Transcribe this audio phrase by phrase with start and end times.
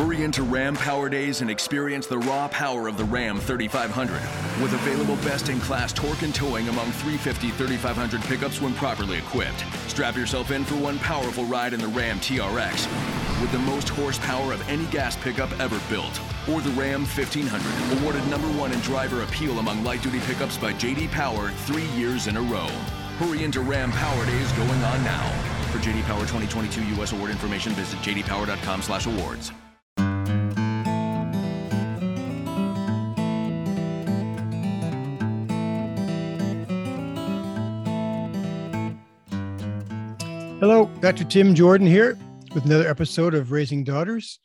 [0.00, 4.14] Hurry into Ram Power Days and experience the raw power of the Ram 3500.
[4.62, 9.62] With available best in class torque and towing among 350 3500 pickups when properly equipped.
[9.88, 12.88] Strap yourself in for one powerful ride in the Ram TRX
[13.42, 16.18] with the most horsepower of any gas pickup ever built.
[16.48, 20.72] Or the Ram 1500, awarded number one in driver appeal among light duty pickups by
[20.72, 22.68] JD Power three years in a row.
[23.18, 25.30] Hurry into Ram Power Days going on now.
[25.72, 27.12] For JD Power 2022 U.S.
[27.12, 29.52] award information, visit jdpower.com/awards.
[29.52, 29.69] Hello,
[41.00, 41.24] Dr.
[41.24, 42.18] Tim Jordan here
[42.54, 44.38] with another episode of Raising Daughters.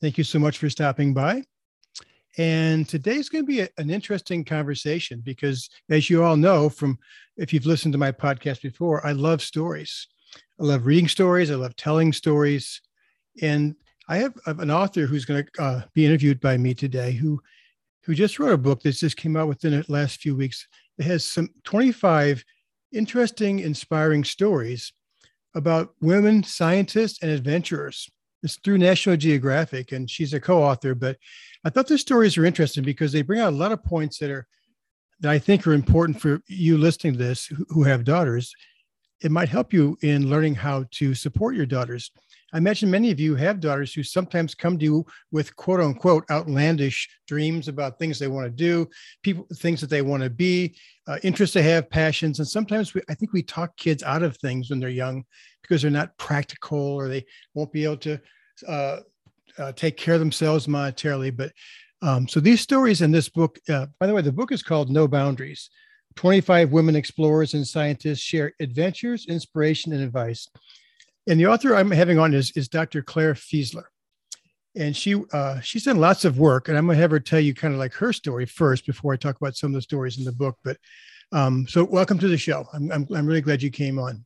[0.00, 1.42] Thank you so much for stopping by.
[2.38, 6.98] And today's going to be a, an interesting conversation because, as you all know, from
[7.36, 10.06] if you've listened to my podcast before, I love stories.
[10.60, 11.50] I love reading stories.
[11.50, 12.80] I love telling stories.
[13.42, 13.74] And
[14.08, 17.40] I have an author who's going to uh, be interviewed by me today who,
[18.04, 20.64] who just wrote a book that just came out within the last few weeks.
[20.96, 22.44] It has some 25
[22.92, 24.92] interesting, inspiring stories
[25.58, 28.08] about women scientists and adventurers.
[28.42, 30.94] It's through National Geographic, and she's a co-author.
[30.94, 31.18] But
[31.64, 34.30] I thought the stories are interesting because they bring out a lot of points that
[34.30, 34.46] are
[35.20, 38.54] that I think are important for you listening to this who have daughters.
[39.20, 42.12] It might help you in learning how to support your daughters.
[42.52, 46.24] I imagine many of you have daughters who sometimes come to you with quote unquote
[46.30, 48.88] outlandish dreams about things they want to do,
[49.22, 50.74] people, things that they want to be,
[51.06, 52.38] uh, interests they have, passions.
[52.38, 55.24] And sometimes we, I think we talk kids out of things when they're young
[55.62, 58.20] because they're not practical or they won't be able to
[58.66, 59.00] uh,
[59.58, 61.36] uh, take care of themselves monetarily.
[61.36, 61.52] But
[62.00, 64.90] um, so these stories in this book, uh, by the way, the book is called
[64.90, 65.68] No Boundaries.
[66.16, 70.48] 25 women explorers and scientists share adventures, inspiration, and advice.
[71.28, 73.02] And the author I'm having on is, is Dr.
[73.02, 73.84] Claire Fieseler.
[74.74, 77.52] And she uh, she's done lots of work, and I'm gonna have her tell you
[77.52, 80.24] kind of like her story first before I talk about some of the stories in
[80.24, 80.56] the book.
[80.62, 80.76] But
[81.32, 82.66] um, so welcome to the show.
[82.72, 84.24] I'm, I'm, I'm really glad you came on.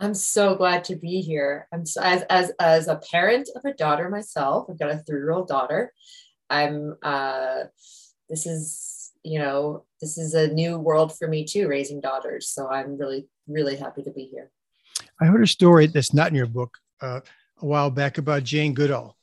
[0.00, 1.68] I'm so glad to be here.
[1.72, 4.66] I'm so, as as as a parent of a daughter myself.
[4.68, 5.92] I've got a three year old daughter.
[6.50, 7.64] I'm uh,
[8.28, 12.48] this is you know this is a new world for me too, raising daughters.
[12.48, 14.50] So I'm really really happy to be here.
[15.20, 17.20] I heard a story that's not in your book uh,
[17.60, 19.16] a while back about Jane Goodall.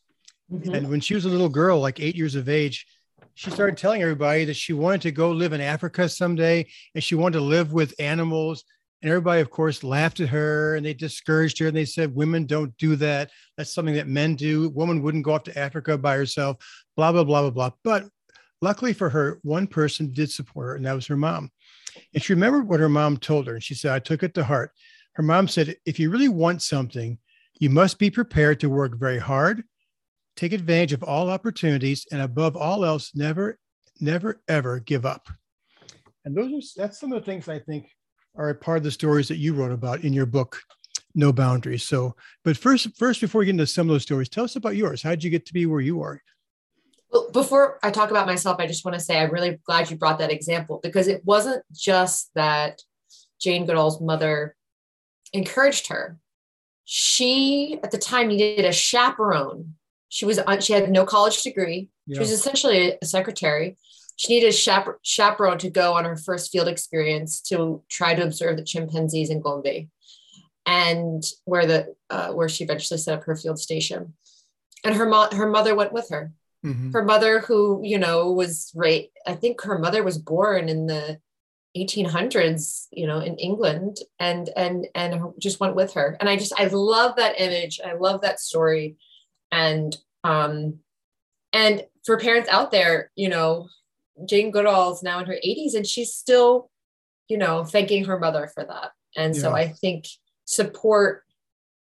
[0.52, 0.74] Mm-hmm.
[0.74, 2.88] And when she was a little girl, like eight years of age,
[3.36, 7.16] she started telling everybody that she wanted to go live in Africa someday and she
[7.16, 8.64] wanted to live with animals.
[9.02, 12.46] And everybody, of course, laughed at her and they discouraged her and they said, Women
[12.46, 13.32] don't do that.
[13.56, 14.70] That's something that men do.
[14.70, 16.58] Woman wouldn't go off to Africa by herself,
[16.98, 17.72] blah, blah, blah, blah, blah.
[17.84, 18.10] But
[18.62, 21.50] luckily for her, one person did support her, and that was her mom.
[22.14, 23.54] And she remembered what her mom told her.
[23.54, 24.72] And she said, I took it to heart
[25.20, 27.18] her mom said, if you really want something,
[27.60, 29.66] you must be prepared to work very hard,
[30.38, 33.60] take advantage of all opportunities, and above all else, never,
[34.00, 35.28] never, ever give up.
[36.24, 37.90] And those are that's some of the things I think
[38.38, 40.58] are a part of the stories that you wrote about in your book,
[41.16, 41.84] No Boundaries.
[41.84, 42.16] So,
[42.46, 45.02] but first, first, before we get into some of those stories, tell us about yours.
[45.02, 46.24] How did you get to be where you are?
[47.12, 49.98] Well, before I talk about myself, I just want to say I'm really glad you
[49.98, 52.80] brought that example because it wasn't just that
[53.42, 54.56] Jane Goodall's mother
[55.34, 56.18] encouraged her.
[56.86, 59.76] She, at the time, needed a chaperone.
[60.10, 61.90] She was she had no college degree.
[62.08, 62.16] Yeah.
[62.16, 63.78] She was essentially a secretary.
[64.16, 68.24] She needed a chaper- chaperone to go on her first field experience to try to
[68.24, 69.90] observe the chimpanzees in Gombe,
[70.66, 74.16] and where the uh, where she eventually set up her field station.
[74.84, 76.32] And her mo- her mother went with her.
[76.66, 76.92] Mm-hmm.
[76.92, 81.20] Her mother, who you know was right, I think her mother was born in the
[81.78, 86.18] 1800s you know in england and and and just went with her.
[86.20, 87.80] And i just i love that image.
[87.84, 88.98] I love that story.
[89.52, 90.80] And um
[91.54, 93.68] and for parents out there you know
[94.26, 96.70] jane goodall is now in her 80s and she's still
[97.28, 98.92] you know thanking her mother for that.
[99.16, 99.42] And yeah.
[99.42, 100.06] so i think
[100.46, 101.24] support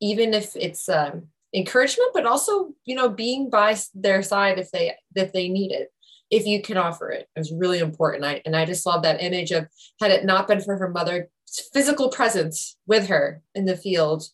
[0.00, 4.94] even if it's um encouragement but also you know being by their side if they
[5.14, 5.92] if they need it
[6.30, 7.28] if you can offer it.
[7.34, 8.24] It was really important.
[8.24, 9.66] I, and I just love that image of
[10.00, 11.26] had it not been for her mother's
[11.72, 14.24] physical presence with her in the field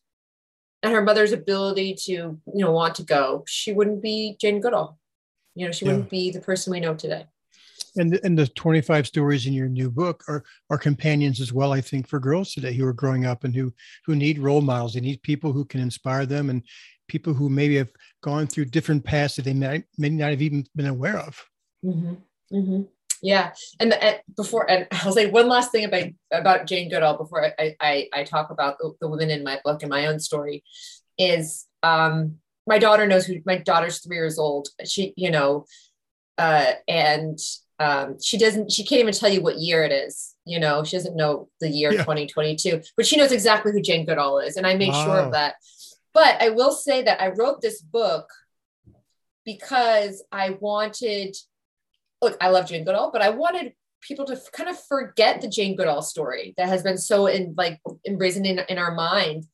[0.83, 4.99] and her mother's ability to, you know, want to go, she wouldn't be Jane Goodall.
[5.55, 5.93] You know, she yeah.
[5.93, 7.27] wouldn't be the person we know today.
[7.97, 11.73] And the, and the 25 stories in your new book are are companions as well,
[11.73, 13.73] I think, for girls today who are growing up and who
[14.05, 14.95] who need role models.
[14.95, 16.63] They need people who can inspire them and
[17.09, 17.93] people who maybe have
[18.23, 21.41] gone through different paths that they may, may not have even been aware of.
[21.85, 22.15] Mm-hmm.
[22.57, 22.83] Mm-hmm.
[23.23, 27.53] Yeah, and, and, before, and I'll say one last thing about about Jane Goodall before
[27.59, 30.63] I I, I talk about the, the women in my book and my own story,
[31.19, 32.37] is um,
[32.67, 34.69] my daughter knows who my daughter's three years old.
[34.85, 35.67] She, you know,
[36.39, 37.39] uh, and
[37.79, 40.35] um, she doesn't, she can't even tell you what year it is.
[40.45, 42.01] You know, she doesn't know the year yeah.
[42.01, 44.57] 2022, but she knows exactly who Jane Goodall is.
[44.57, 45.05] And I made wow.
[45.05, 45.57] sure of that.
[46.13, 48.29] But I will say that I wrote this book
[49.45, 51.37] because I wanted,
[52.25, 55.77] look, I love Jane Goodall, but I wanted people to kind of forget the Jane
[55.77, 59.45] Goodall story that has been so in like embraced in, in our mind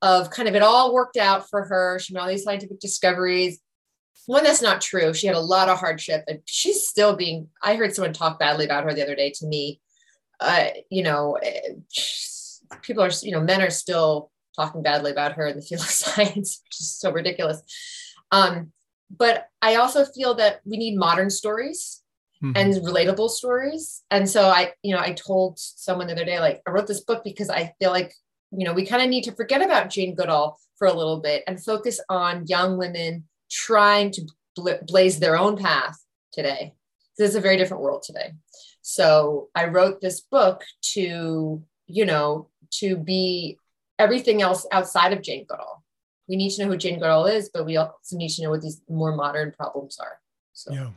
[0.00, 1.98] of kind of it all worked out for her.
[1.98, 3.60] She made all these scientific discoveries.
[4.26, 5.12] One, that's not true.
[5.14, 8.64] She had a lot of hardship and she's still being, I heard someone talk badly
[8.64, 9.80] about her the other day to me.
[10.40, 11.74] Uh, you know, eh,
[12.82, 15.88] people are, you know, men are still talking badly about her in the field of
[15.88, 17.62] science, which is so ridiculous.
[18.30, 18.72] Um,
[19.16, 22.01] but I also feel that we need modern stories
[22.42, 22.56] mm-hmm.
[22.56, 24.02] and relatable stories.
[24.10, 27.04] And so I, you know, I told someone the other day, like, I wrote this
[27.04, 28.12] book because I feel like,
[28.50, 31.44] you know, we kind of need to forget about Jane Goodall for a little bit
[31.46, 34.22] and focus on young women trying to
[34.56, 35.98] bla- blaze their own path
[36.32, 36.74] today.
[37.18, 38.32] This is a very different world today.
[38.82, 40.64] So I wrote this book
[40.94, 42.48] to, you know,
[42.80, 43.58] to be
[43.98, 45.84] everything else outside of Jane Goodall.
[46.28, 48.62] We need to know who Jane Goodall is, but we also need to know what
[48.62, 50.18] these more modern problems are.
[50.52, 50.72] So.
[50.72, 50.90] Yeah.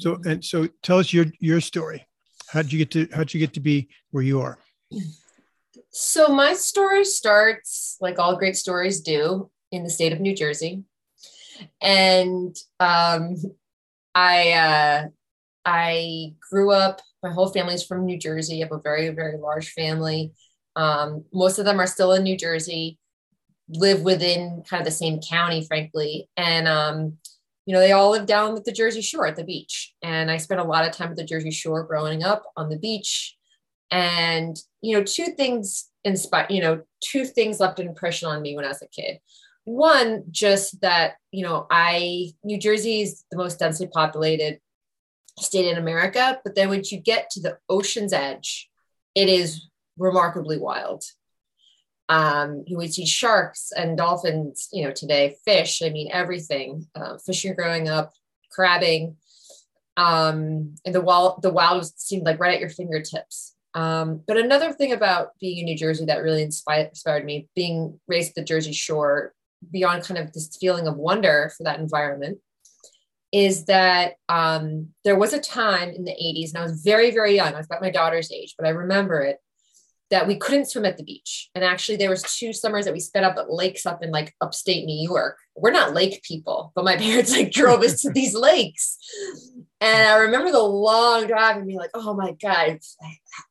[0.00, 2.06] So and so tell us your your story.
[2.48, 4.58] How did you get to how did you get to be where you are?
[5.90, 10.84] So my story starts like all great stories do in the state of New Jersey.
[11.80, 13.36] And um,
[14.14, 15.08] I uh,
[15.64, 18.62] I grew up, my whole family's from New Jersey.
[18.62, 20.32] I have a very, very large family.
[20.76, 22.98] Um, most of them are still in New Jersey,
[23.68, 26.28] live within kind of the same county, frankly.
[26.36, 27.18] And um,
[27.66, 29.94] you know, they all live down at the Jersey Shore at the beach.
[30.02, 32.78] And I spent a lot of time at the Jersey Shore growing up on the
[32.78, 33.36] beach.
[33.90, 38.56] And, you know, two things inspire, you know, two things left an impression on me
[38.56, 39.18] when I was a kid.
[39.64, 44.58] One, just that, you know, I, New Jersey is the most densely populated
[45.38, 46.40] state in America.
[46.42, 48.70] But then once you get to the ocean's edge,
[49.14, 49.68] it is
[49.98, 51.04] remarkably wild.
[52.10, 57.54] Um, would see sharks and dolphins, you know, today, fish, I mean, everything, uh, fishing
[57.54, 58.12] growing up,
[58.50, 59.16] crabbing.
[59.96, 63.54] Um, and the wild, the wild seemed like right at your fingertips.
[63.74, 68.00] Um, but another thing about being in New Jersey that really inspired, inspired me, being
[68.08, 69.32] raised the Jersey Shore,
[69.70, 72.38] beyond kind of this feeling of wonder for that environment,
[73.32, 77.36] is that um, there was a time in the 80s, and I was very, very
[77.36, 77.54] young.
[77.54, 79.38] I was about my daughter's age, but I remember it,
[80.10, 81.50] that we couldn't swim at the beach.
[81.54, 84.34] And actually there was two summers that we spent up at lakes up in like
[84.40, 85.38] upstate New York.
[85.54, 88.98] We're not lake people, but my parents like drove us to these lakes.
[89.80, 92.80] And I remember the long drive and being like, oh my God,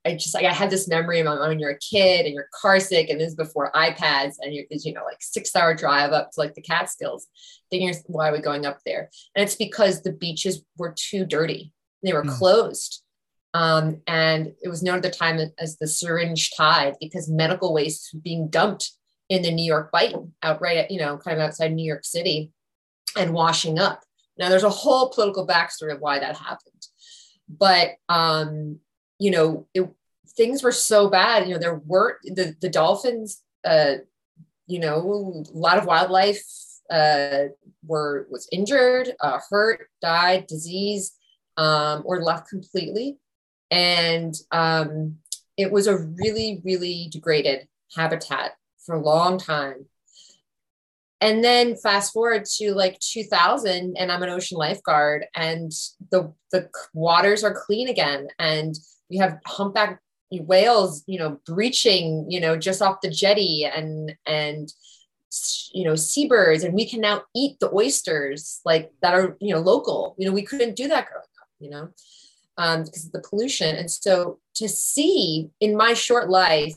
[0.05, 2.79] I just like I had this memory of when you're a kid and you're car
[2.79, 6.31] sick and this is before iPads and you're you know like six hour drive up
[6.31, 7.25] to like the Catskills.
[7.71, 9.09] Thinking why are we going up there?
[9.35, 11.71] And it's because the beaches were too dirty.
[12.03, 12.37] They were mm.
[12.37, 13.01] closed
[13.53, 18.09] um, and it was known at the time as the syringe tide because medical waste
[18.13, 18.91] was being dumped
[19.29, 22.51] in the New York Bight outright, at, you know, kind of outside New York City
[23.17, 24.03] and washing up.
[24.37, 26.87] Now, there's a whole political backstory of why that happened.
[27.47, 28.79] But, um,
[29.19, 29.89] you know, it,
[30.37, 31.47] things were so bad.
[31.47, 33.95] You know, there weren't the, the dolphins, uh,
[34.67, 36.43] you know, a lot of wildlife
[36.89, 37.45] uh,
[37.85, 41.13] were was injured, uh, hurt, died, disease,
[41.57, 43.17] um, or left completely.
[43.71, 45.17] And um,
[45.57, 48.53] it was a really, really degraded habitat
[48.85, 49.85] for a long time.
[51.21, 55.71] And then fast forward to like 2000, and I'm an ocean lifeguard, and
[56.11, 58.73] the the waters are clean again, and
[59.09, 59.99] we have humpback
[60.31, 64.71] whales, you know, breaching, you know, just off the jetty, and and
[65.73, 69.59] you know seabirds, and we can now eat the oysters like that are you know
[69.59, 70.15] local.
[70.17, 71.49] You know, we couldn't do that growing up.
[71.59, 71.89] You know,
[72.59, 73.75] um, because of the pollution.
[73.75, 76.75] And so to see in my short life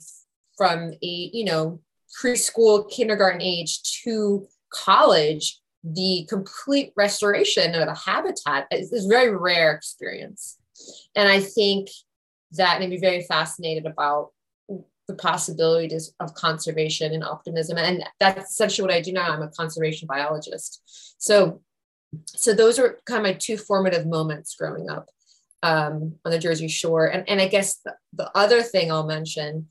[0.56, 1.80] from a, you know,
[2.22, 9.36] preschool, kindergarten age to college, the complete restoration of a habitat is, is a very
[9.36, 10.58] rare experience.
[11.16, 11.88] And I think
[12.52, 14.30] that made me very fascinated about
[15.08, 17.76] the possibilities of conservation and optimism.
[17.76, 19.32] And that's essentially what I do now.
[19.32, 20.80] I'm a conservation biologist.
[21.18, 21.60] So,
[22.26, 25.08] so those are kind of my two formative moments growing up
[25.62, 27.06] um, on the Jersey Shore.
[27.06, 29.68] And, and I guess the, the other thing I'll mention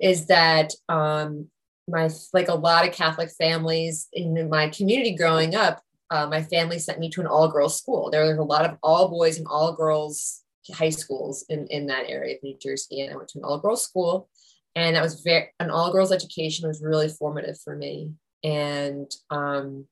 [0.00, 1.48] is that um,
[1.88, 6.78] my like a lot of Catholic families in my community growing up, uh, my family
[6.78, 8.10] sent me to an all girls school.
[8.10, 12.08] There was a lot of all boys and all girls high schools in, in that
[12.08, 13.00] area of New Jersey.
[13.00, 14.28] And I went to an all girls school.
[14.74, 18.12] And that was very, an all girls education was really formative for me.
[18.44, 19.86] And um,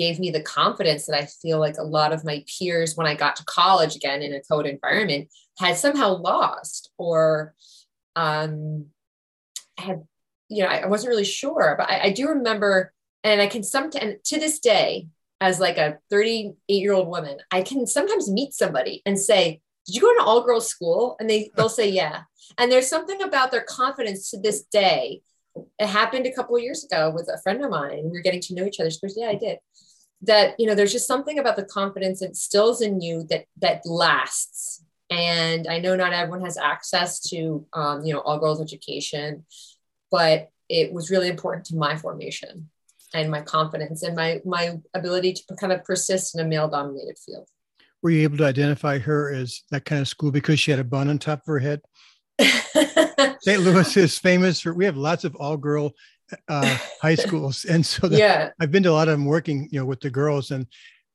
[0.00, 3.14] gave me the confidence that I feel like a lot of my peers, when I
[3.14, 5.28] got to college again in a code environment,
[5.58, 7.54] had somehow lost or
[8.16, 8.86] um,
[9.76, 10.04] had,
[10.48, 11.74] you know, I wasn't really sure.
[11.78, 15.98] But I, I do remember, and I can sometimes, to this day, as like a
[16.08, 20.20] 38 year old woman, I can sometimes meet somebody and say, did you go to
[20.20, 21.16] an all girls school?
[21.20, 22.22] And they, they'll say, yeah.
[22.56, 25.20] And there's something about their confidence to this day.
[25.78, 28.04] It happened a couple of years ago with a friend of mine.
[28.04, 28.90] We were getting to know each other.
[28.90, 29.58] She goes, yeah, I did.
[30.22, 33.82] That, you know, there's just something about the confidence it instills in you that, that
[33.86, 34.84] lasts.
[35.10, 39.44] And I know not everyone has access to, um, you know, all girls education,
[40.10, 42.70] but it was really important to my formation
[43.12, 47.18] and my confidence and my my ability to kind of persist in a male dominated
[47.18, 47.48] field
[48.02, 50.84] were you able to identify her as that kind of school because she had a
[50.84, 51.80] bun on top of her head
[52.40, 55.92] st louis is famous for we have lots of all girl
[56.48, 59.68] uh, high schools and so the, yeah i've been to a lot of them working
[59.70, 60.66] you know with the girls and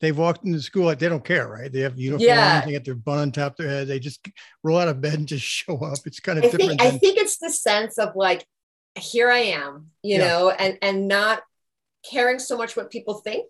[0.01, 2.65] they've walked into school like they don't care right they have uniforms Yeah.
[2.65, 4.27] they got their bun on top of their head they just
[4.63, 6.97] roll out of bed and just show up it's kind of I different think I
[6.97, 8.45] think it's the sense of like,
[8.97, 10.27] here I am, you Yeah.
[10.27, 11.41] know, and and not
[12.09, 13.49] caring so much what people think,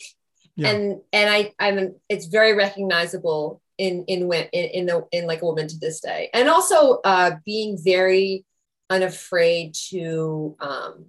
[0.55, 0.69] Yeah.
[0.72, 5.45] and and I I'm it's very recognizable in in in in, the, in like a
[5.45, 8.45] woman to this day, and also uh, being very
[8.89, 11.05] unafraid to um,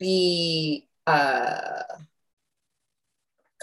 [0.00, 1.82] be uh,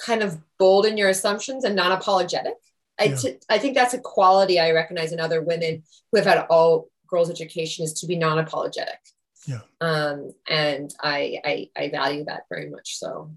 [0.05, 2.53] kind of bold in your assumptions and non apologetic.
[2.99, 3.15] I, Yeah.
[3.15, 6.89] t- I think that's a quality I recognize in other women who have had all
[7.07, 8.99] girls education is to be non-apologetic.
[9.47, 9.61] Yeah.
[9.79, 12.97] Um, and I, I, I value that very much.
[12.97, 13.31] So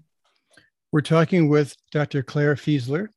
[0.91, 2.21] We're talking with Dr.
[2.23, 3.07] Claire Fieseler.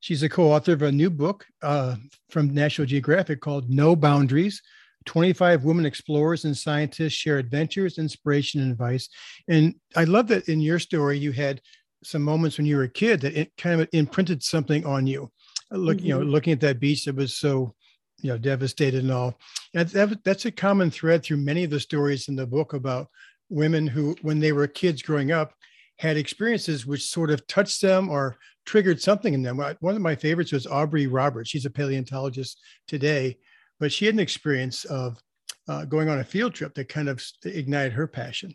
[0.00, 1.96] She's a co author of a new book uh,
[2.30, 4.62] from National Geographic called No Boundaries
[5.08, 9.08] 25 Women Explorers and Scientists Share Adventures, Inspiration, and Advice.
[9.48, 11.62] And I love that in your story, you had
[12.04, 15.32] some moments when you were a kid that it kind of imprinted something on you.
[15.72, 16.28] Uh, look, you know, mm-hmm.
[16.28, 17.74] looking at that beach that was so,
[18.20, 19.38] you know, devastated and all.
[19.72, 23.08] And that, that's a common thread through many of the stories in the book about
[23.48, 25.54] women who, when they were kids growing up,
[25.98, 28.36] had experiences which sort of touched them or
[28.66, 29.58] triggered something in them.
[29.58, 31.48] Uh, one of my favorites was Aubrey Roberts.
[31.48, 33.38] She's a paleontologist today,
[33.78, 35.22] but she had an experience of
[35.68, 38.54] uh, going on a field trip that kind of ignited her passion.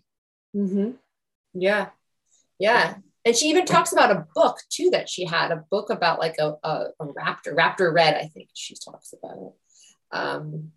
[0.56, 0.96] Mhm.
[1.54, 1.90] yeah,
[2.60, 2.96] yeah.
[3.26, 6.36] And she even talks about a book too that she had a book about like
[6.40, 9.54] a, a, a raptor, raptor red, I think she talks about it.
[10.12, 10.72] Um,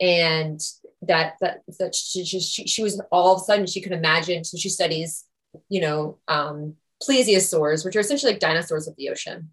[0.00, 0.60] and
[1.02, 4.44] that that that she, she, she she was all of a sudden she could imagine.
[4.44, 5.24] So she studies,
[5.68, 9.50] you know, um, plesiosaurs, which are essentially like dinosaurs of the ocean,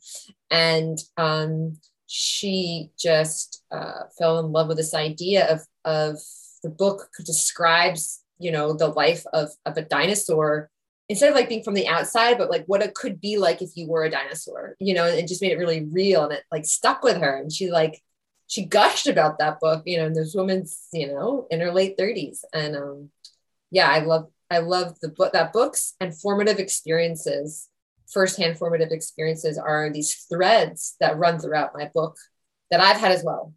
[0.50, 1.74] and um,
[2.08, 6.18] she just uh, fell in love with this idea of of
[6.64, 10.70] the book describes you know the life of of a dinosaur
[11.10, 13.72] instead of like being from the outside but like what it could be like if
[13.76, 16.66] you were a dinosaur you know it just made it really real and it like
[16.66, 17.38] stuck with her.
[17.38, 18.02] And she like
[18.48, 21.98] she gushed about that book you know and this woman's you know in her late
[21.98, 23.10] 30s and um
[23.72, 27.68] yeah i love i love the book that books and formative experiences
[28.12, 32.18] firsthand formative experiences are these threads that run throughout my book
[32.72, 33.54] that i've had as well.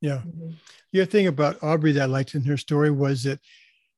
[0.00, 0.18] Yeah.
[0.18, 0.50] Mm-hmm.
[0.92, 3.40] The other thing about Aubrey that I liked in her story was that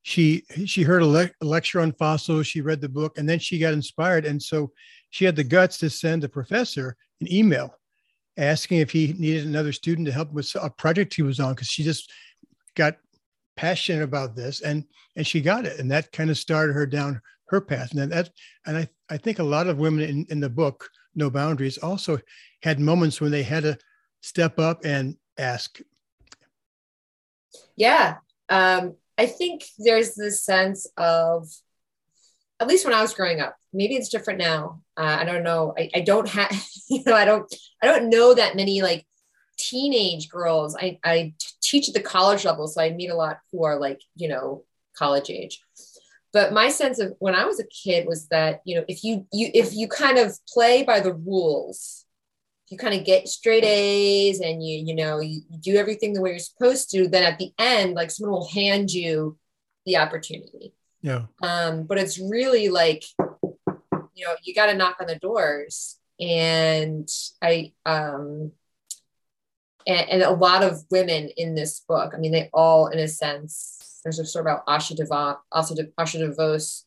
[0.01, 3.39] she she heard a, le- a lecture on fossils, she read the book, and then
[3.39, 4.71] she got inspired, and so
[5.09, 7.75] she had the guts to send the professor an email
[8.37, 11.67] asking if he needed another student to help with a project he was on because
[11.67, 12.11] she just
[12.75, 12.95] got
[13.57, 14.85] passionate about this and
[15.17, 15.79] and she got it.
[15.79, 18.29] And that kind of started her down her path and that
[18.65, 22.17] and i i think a lot of women in, in the book no boundaries also
[22.63, 23.77] had moments when they had to
[24.21, 25.79] step up and ask
[27.75, 28.17] Yeah.
[28.49, 31.47] Um, I think there's this sense of,
[32.59, 34.81] at least when I was growing up, maybe it's different now.
[34.97, 35.73] Uh, I don't know.
[35.77, 36.51] I, I don't have,
[36.89, 39.05] you know, I don't, I don't know that many like
[39.57, 40.75] teenage girls.
[40.75, 44.01] I, I teach at the college level, so I meet a lot who are like,
[44.15, 44.63] you know,
[44.97, 45.61] college age.
[46.31, 49.25] But my sense of when I was a kid was that, you know, if you,
[49.33, 52.05] you, if you kind of play by the rules,
[52.69, 56.21] you kind of get straight A's and you, you know, you, you do everything the
[56.21, 59.37] way you're supposed to, then at the end, like someone will hand you
[59.85, 60.73] the opportunity.
[61.01, 63.03] yeah Um, but it's really like,
[64.13, 65.97] you know, you got to knock on the doors.
[66.19, 67.09] And
[67.41, 68.51] I, um,
[69.87, 73.07] and, and a lot of women in this book, I mean, they all, in a
[73.07, 76.83] sense, there's a story about Asha DeVos, Asha DeVos,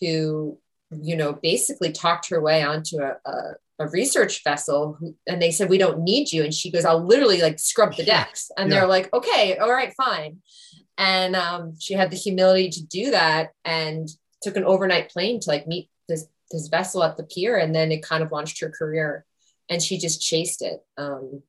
[0.00, 0.58] who,
[0.90, 5.52] you know, basically talked her way onto a, a a research vessel who, and they
[5.52, 6.42] said we don't need you.
[6.42, 8.50] And she goes i'll literally like scrub the decks.
[8.58, 8.80] And Yeah.
[8.80, 10.38] they're like okay all right fine.
[10.96, 14.08] And um, she had the humility to do that and
[14.42, 17.56] took an overnight plane to like meet this this vessel at the pier.
[17.56, 19.24] And then it kind of launched her career.
[19.70, 21.42] And she just chased it um,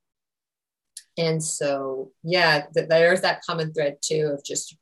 [1.18, 4.78] and so yeah th- there's that common thread too of just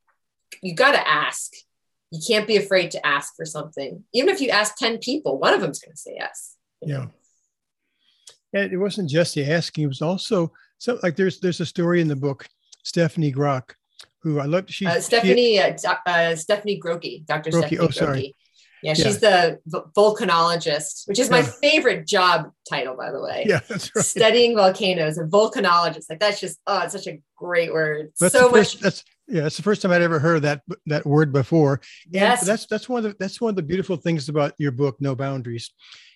[0.62, 1.52] you got to ask
[2.12, 5.54] you can't be afraid to ask for something even if you ask 10 people one
[5.54, 7.06] of them's going to say yes yeah
[8.54, 12.02] and it wasn't just the asking it was also so like there's there's a story
[12.02, 12.46] in the book
[12.84, 13.76] stephanie grocke
[14.22, 17.90] who i love she uh, stephanie she, uh, uh, stephanie grocke dr Grocke, stephanie oh,
[17.90, 18.36] sorry.
[18.84, 19.56] Yeah, she's yeah.
[19.66, 21.52] the volcanologist, which is my yeah.
[21.62, 23.46] favorite job title, by the way.
[23.48, 24.06] Yeah, that's right.
[24.06, 26.06] Studying volcanoes, a volcanologist.
[26.10, 28.12] Like that's just oh, it's such a great word.
[28.20, 28.52] That's so much.
[28.52, 31.82] First, that's yeah, it's the first time I'd ever heard that that word before.
[32.10, 34.72] Yes, and that's that's one of the that's one of the beautiful things about your
[34.72, 35.72] book, No Boundaries,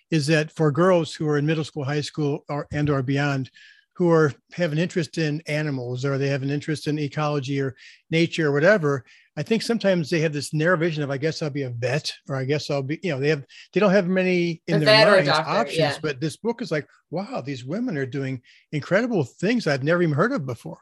[0.09, 3.51] is that for girls who are in middle school, high school, or and or beyond,
[3.95, 7.75] who are have an interest in animals or they have an interest in ecology or
[8.09, 9.03] nature or whatever,
[9.37, 12.13] I think sometimes they have this narrow vision of I guess I'll be a vet
[12.29, 15.05] or I guess I'll be you know they have they don't have many in their
[15.07, 15.97] minds doctor, options yeah.
[16.01, 18.41] but this book is like wow these women are doing
[18.71, 20.79] incredible things I've never even heard of before.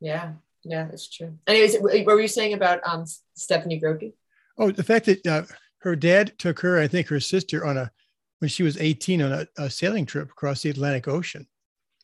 [0.00, 0.32] Yeah,
[0.64, 1.36] yeah, that's true.
[1.46, 3.04] Anyways, what were you saying about um,
[3.34, 4.14] Stephanie Grocke?
[4.58, 5.42] Oh, the fact that uh,
[5.78, 7.90] her dad took her, I think her sister, on a
[8.38, 11.46] when she was 18 on a, a sailing trip across the Atlantic Ocean.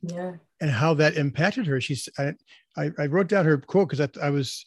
[0.02, 0.32] Yeah.
[0.60, 1.80] And how that impacted her.
[1.80, 2.34] She's I
[2.76, 4.64] I, I wrote down her quote because I, I was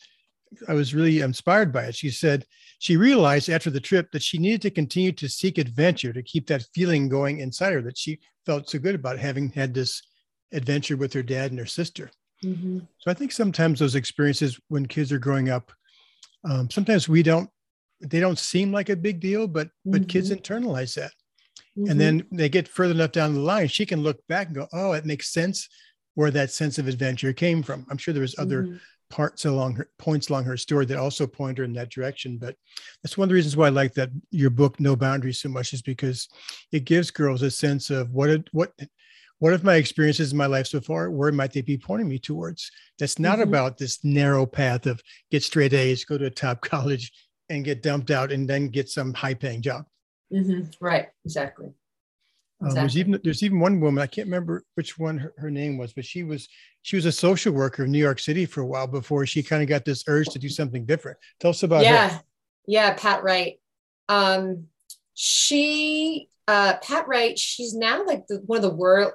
[0.68, 1.96] I was really inspired by it.
[1.96, 2.46] She said
[2.80, 6.48] she realized after the trip that she needed to continue to seek adventure to keep
[6.48, 10.02] that feeling going inside her that she felt so good about having had this
[10.52, 12.12] adventure with her dad and her sister.
[12.44, 12.80] Mm-hmm.
[13.00, 15.72] So I think sometimes those experiences when kids are growing up,
[16.44, 17.50] um, sometimes we don't,
[18.02, 19.92] they don't seem like a big deal, but mm-hmm.
[19.92, 20.42] but kids mm-hmm.
[20.42, 21.12] internalize that,
[21.78, 21.90] mm-hmm.
[21.90, 24.68] and then they get further enough down the line, she can look back and go,
[24.74, 25.70] oh, it makes sense
[26.16, 27.86] where that sense of adventure came from.
[27.90, 28.76] I'm sure there was other mm-hmm
[29.14, 32.36] parts along her points along her story that also point her in that direction.
[32.40, 32.56] But
[33.04, 35.72] that's one of the reasons why I like that your book No Boundaries so much
[35.72, 36.28] is because
[36.72, 38.72] it gives girls a sense of what it, what
[39.40, 42.20] what if my experiences in my life so far where might they be pointing me
[42.20, 43.50] towards that's not mm-hmm.
[43.50, 47.12] about this narrow path of get straight a's go to a top college
[47.50, 49.86] and get dumped out and then get some high paying job
[50.32, 50.62] mm-hmm.
[50.80, 51.74] right exactly
[52.66, 52.80] Exactly.
[52.80, 55.78] Um, there's even there's even one woman I can't remember which one her, her, name
[55.78, 56.48] was, but she was
[56.82, 59.62] she was a social worker in New York City for a while before she kind
[59.62, 61.18] of got this urge to do something different.
[61.40, 62.22] Tell us about yeah, her.
[62.68, 63.60] yeah, Pat Wright.
[64.08, 64.68] Um,
[65.14, 67.38] she uh, Pat Wright.
[67.38, 69.14] She's now like the, one of the world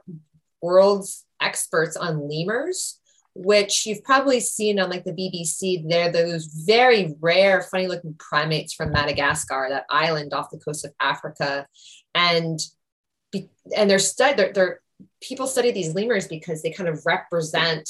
[0.60, 2.98] world's experts on lemurs,
[3.34, 5.88] which you've probably seen on like the BBC.
[5.88, 10.92] They're those very rare, funny looking primates from Madagascar, that island off the coast of
[11.00, 11.66] Africa,
[12.14, 12.60] and
[13.76, 14.80] and they're stud they're, they're
[15.22, 17.88] people study these lemurs because they kind of represent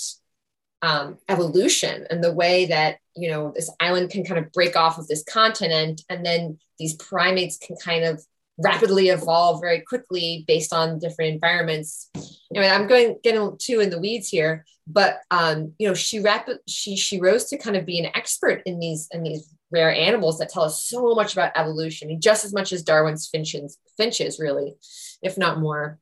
[0.83, 4.98] um, evolution and the way that you know this island can kind of break off
[4.98, 8.24] of this continent and then these primates can kind of
[8.59, 12.11] rapidly evolve very quickly based on different environments
[12.55, 16.59] anyway i'm going getting too in the weeds here but um, you know she rapid
[16.66, 20.38] she she rose to kind of be an expert in these in these rare animals
[20.38, 24.75] that tell us so much about evolution just as much as darwin's finches finches really
[25.23, 25.99] if not more.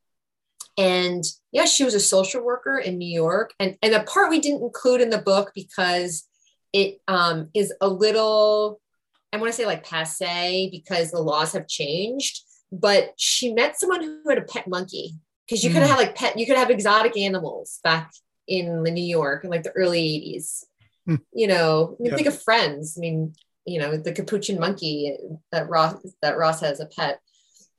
[0.79, 3.55] And yeah, she was a social worker in New York.
[3.59, 6.27] And, and the part we didn't include in the book because
[6.73, 8.81] it um, is a little,
[9.33, 12.43] I want to say like passe because the laws have changed.
[12.81, 15.15] But she met someone who had a pet monkey
[15.47, 15.75] because you mm.
[15.75, 18.13] could have like pet, you could have exotic animals back
[18.47, 20.65] in the New York in like the early 80s.
[21.09, 21.21] Mm.
[21.33, 22.97] You know, I mean, think of friends.
[22.97, 23.35] I mean,
[23.65, 25.17] you know, the capuchin monkey
[25.53, 27.21] that Ross that Ross has a pet.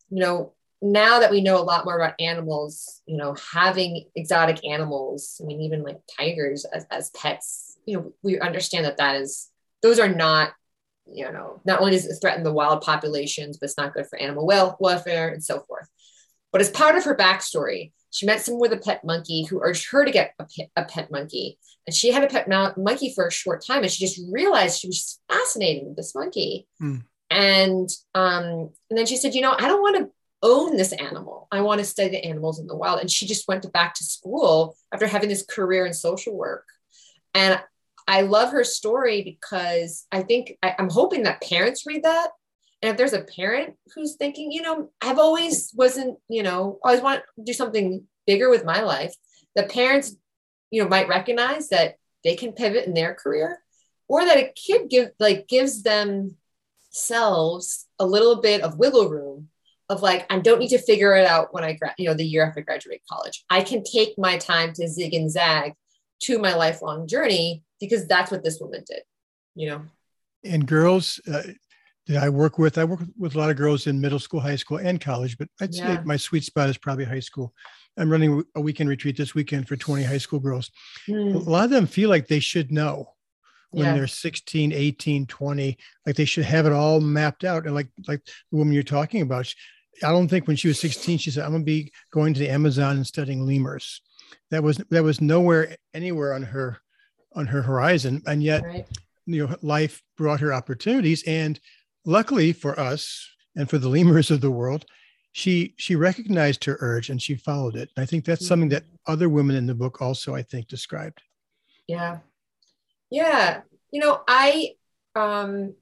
[0.09, 4.65] You know, now that we know a lot more about animals, you know, having exotic
[4.65, 9.15] animals, I mean, even like tigers as, as pets, you know, we understand that that
[9.15, 9.49] is,
[9.81, 10.53] those are not,
[11.11, 14.19] you know, not only does it threaten the wild populations, but it's not good for
[14.19, 15.87] animal well, welfare and so forth.
[16.51, 19.91] But as part of her backstory, she met someone with a pet monkey who urged
[19.91, 21.57] her to get a pet, a pet monkey.
[21.85, 24.87] And she had a pet monkey for a short time and she just realized she
[24.87, 26.67] was fascinated with this monkey.
[26.81, 27.03] Mm.
[27.29, 31.47] And um, and then she said, you know, I don't want to own this animal.
[31.51, 33.01] I want to study the animals in the wild.
[33.01, 36.65] And she just went to back to school after having this career in social work.
[37.33, 37.61] And
[38.07, 42.29] I love her story because I think I, I'm hoping that parents read that.
[42.81, 47.01] And if there's a parent who's thinking, you know, I've always wasn't, you know, always
[47.01, 49.13] want to do something bigger with my life,
[49.55, 50.15] the parents,
[50.71, 53.59] you know, might recognize that they can pivot in their career
[54.07, 59.49] or that a kid give like gives themselves a little bit of wiggle room
[59.89, 62.25] of like I don't need to figure it out when I gra- you know the
[62.25, 63.45] year after I graduate college.
[63.49, 65.73] I can take my time to zig and zag
[66.23, 69.01] to my lifelong journey because that's what this woman did.
[69.55, 69.81] You know.
[70.43, 71.43] And girls, uh,
[72.07, 72.77] that I work with.
[72.77, 75.49] I work with a lot of girls in middle school, high school, and college, but
[75.59, 75.97] I'd Yeah.
[75.97, 77.53] say my sweet spot is probably high school.
[77.97, 80.71] I'm running a weekend retreat this weekend for 20 high school girls.
[81.07, 83.13] A Mm, lot of them feel like they should know
[83.71, 83.93] when yeah.
[83.95, 87.65] they're 16, 18, 20, like they should have it all mapped out.
[87.65, 89.57] And like like the woman you're talking about, she-
[90.03, 92.49] I don't think when she was 16, she said, I'm gonna be going to the
[92.49, 94.01] Amazon and studying lemurs.
[94.51, 96.77] That was that was nowhere anywhere on her
[97.37, 98.21] on her horizon.
[98.27, 98.87] And yet right.
[99.25, 101.59] you know life brought her opportunities and
[102.05, 104.85] luckily for us and for the lemurs of the world
[105.33, 108.85] she she recognized her urge and she followed it and i think that's something that
[109.05, 111.21] other women in the book also i think described
[111.87, 112.19] Yeah.
[113.09, 113.61] Yeah.
[113.91, 114.75] You know, I
[115.15, 115.73] um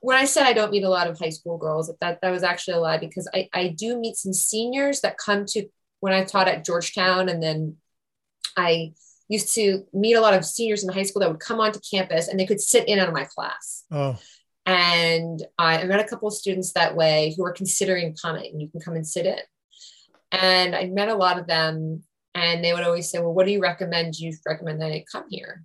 [0.00, 2.42] when I said I don't meet a lot of high school girls, that that was
[2.42, 5.68] actually a lie because I, I do meet some seniors that come to
[6.00, 7.76] when I taught at Georgetown and then
[8.56, 8.92] I
[9.28, 12.28] used to meet a lot of seniors in high school that would come onto campus
[12.28, 13.84] and they could sit in on my class.
[13.90, 14.16] oh
[14.64, 18.60] And I, I met a couple of students that way who were considering coming.
[18.60, 19.38] You can come and sit in.
[20.32, 22.02] And I met a lot of them,
[22.34, 24.14] and they would always say, Well, what do you recommend?
[24.14, 25.64] Do You recommend that I come here?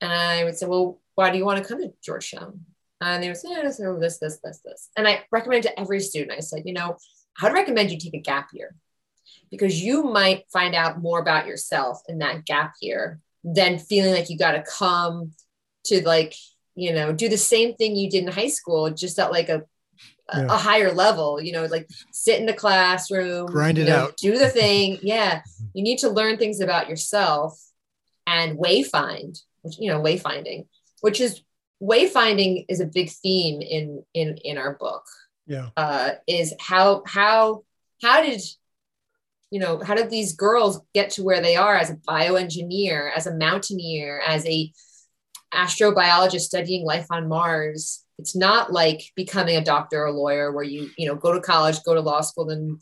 [0.00, 2.60] And I would say, Well, why do you want to come to Georgetown?
[3.00, 4.88] And they would say, oh, so this, this, this, this.
[4.96, 6.96] And I recommend to every student, I said, You know,
[7.40, 8.74] I'd recommend you take a gap year
[9.50, 14.28] because you might find out more about yourself in that gap year than feeling like
[14.30, 15.32] you got to come
[15.84, 16.34] to like
[16.74, 19.62] you know do the same thing you did in high school just at like a
[20.28, 20.46] a- Yeah.
[20.54, 24.16] a higher level you know like sit in the classroom Grind you it know, out.
[24.16, 25.42] do the thing yeah
[25.74, 27.56] you need to learn things about yourself
[28.26, 30.66] and wayfind which you know wayfinding
[31.00, 31.42] which is
[31.80, 35.04] wayfinding is a big theme in in in our book
[35.46, 37.62] yeah uh, is how how
[38.02, 38.42] how did
[39.50, 43.26] you know how did these girls get to where they are as a bioengineer as
[43.26, 44.72] a mountaineer as a
[45.54, 48.04] astrobiologist studying life on mars?
[48.18, 51.40] It's not like becoming a doctor or a lawyer where you you know go to
[51.40, 52.78] college go to law school then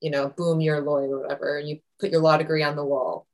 [0.00, 2.76] you know boom you're a lawyer or whatever and you put your law degree on
[2.76, 3.26] the wall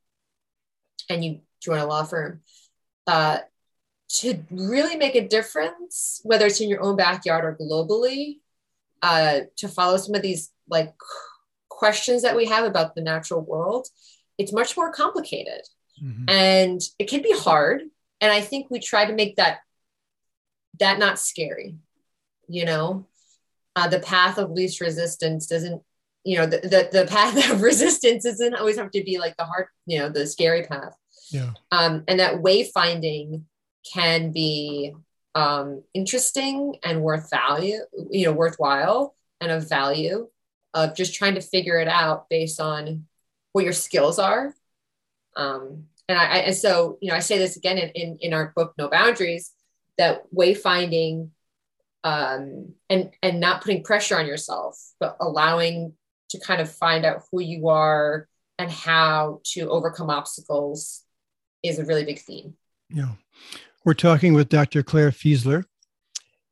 [1.09, 2.41] and you join a law firm.
[3.07, 3.39] Uh,
[4.09, 8.39] to really make a difference whether it's in your own backyard or globally
[9.03, 10.93] uh, to follow some of these like
[11.83, 13.83] questions that we have about the natural world,
[14.37, 15.63] it's much more complicated
[16.03, 16.25] Mhm.
[16.29, 17.77] and it can be hard.
[18.21, 19.55] And I think we try to make that
[20.81, 21.69] that not scary.
[22.57, 22.83] You know,
[23.77, 25.81] uh, the path of least resistance doesn't.
[26.29, 29.45] You know, the, the the path of resistance doesn't always have to be like the
[29.51, 30.95] hard, you know, the scary path.
[31.37, 33.27] yeah Um, and that wayfinding
[33.95, 34.93] can be
[35.35, 37.79] um, interesting and worth value,
[38.17, 39.01] you know, worthwhile
[39.41, 40.17] and of value
[40.73, 43.05] of just trying to figure it out based on
[43.53, 44.53] what your skills are.
[45.35, 48.51] Um, and I, and so you know I say this again in, in in our
[48.55, 49.51] book No Boundaries
[49.97, 51.29] that wayfinding
[52.03, 55.93] um, and and not putting pressure on yourself, but allowing
[56.29, 58.27] to kind of find out who you are
[58.57, 61.03] and how to overcome obstacles
[61.63, 62.55] is a really big theme.
[62.89, 63.13] yeah
[63.85, 65.63] we're talking with dr claire fieseler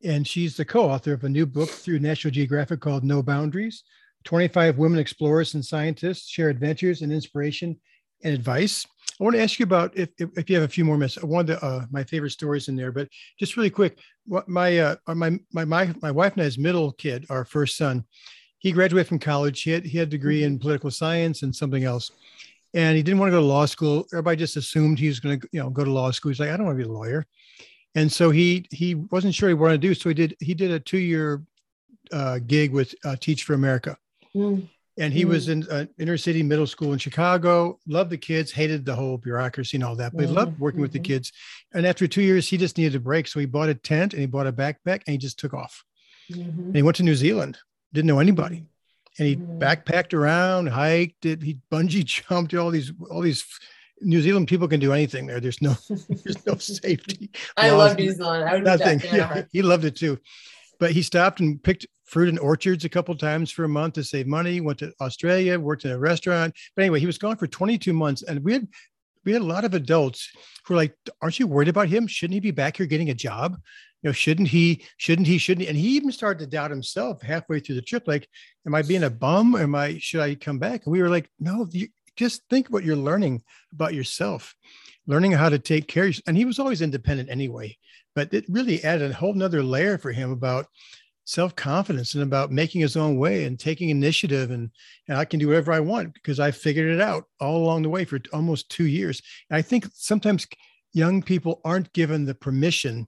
[0.04, 3.84] and she's the co-author of a new book through national geographic called no boundaries
[4.28, 7.80] 25 women explorers and scientists share adventures and inspiration
[8.26, 8.86] and advice
[9.18, 11.24] i want to ask you about if, if, if you have a few more minutes
[11.24, 13.08] one of the, uh, my favorite stories in there but
[13.40, 17.26] just really quick what my uh, my, my my my wife and i's middle kid
[17.30, 18.04] our first son
[18.60, 21.86] he graduated from college he had he had a degree in political science and something
[21.86, 22.12] else
[22.74, 24.06] and he didn't want to go to law school.
[24.12, 26.32] Everybody just assumed he was going to, you know, go to law school.
[26.32, 27.26] He's like, I don't want to be a lawyer,
[27.96, 29.94] and so he he wasn't sure he wanted to do.
[29.94, 31.42] So he did he did a two year
[32.12, 33.98] uh, gig with uh, Teach for America,
[35.00, 37.80] and he was in uh, inner city middle school in Chicago.
[37.88, 40.92] Loved the kids, hated the whole bureaucracy and all that, but he loved working with
[40.92, 41.06] the mhm.
[41.06, 41.32] kids.
[41.74, 44.20] And after two years, he just needed a break, so he bought a tent and
[44.22, 45.84] he bought a backpack and he just took off.
[46.32, 46.58] Mhm.
[46.58, 47.58] And he went to New Zealand.
[47.94, 48.66] Didn't know anybody
[49.20, 49.60] and he Mhm.
[49.60, 53.46] backpacked around, hiked it, he bungee jumped, all these, all these
[54.02, 55.40] New Zealand people can do anything there.
[55.40, 57.32] There's no, there's no safety.
[57.56, 58.48] I love New Zealand.
[58.48, 59.00] I would Nothing.
[59.00, 60.20] Move that in a Yeah, he loved it too.
[60.80, 64.04] But he stopped and picked fruit in orchards a couple times for a month to
[64.04, 64.62] save money.
[64.62, 66.56] Went to Australia, worked in a restaurant.
[66.76, 68.68] But anyway, he was gone for 22 months, and we had
[69.26, 70.30] we had a lot of adults
[70.66, 72.08] who were like, "Aren't you worried about him?
[72.08, 73.58] Shouldn't he be back here getting a job?
[74.02, 74.86] You know, shouldn't he?
[74.96, 75.38] Shouldn't he?
[75.38, 78.08] Shouldn't he?" And he even started to doubt himself halfway through the trip.
[78.08, 78.30] Like,
[78.66, 79.56] "Am I being a bum?
[79.56, 79.98] Am I?
[79.98, 83.44] Should I come back?" And we were like, "No, you just think what you're learning
[83.74, 84.56] about yourself,
[85.08, 87.78] learning how to take care." And he was always independent anyway,
[88.18, 90.66] but it really added a whole nother layer for him about
[91.26, 94.72] self-confidence and about making his own way and taking initiative and,
[95.08, 97.90] and i can do whatever i want because i figured it out all along the
[97.90, 100.48] way for almost two years and i think sometimes
[100.94, 103.08] young people aren't given the permission